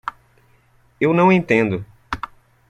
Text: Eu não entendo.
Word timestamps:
Eu 0.99 1.13
não 1.13 1.31
entendo. 1.31 1.85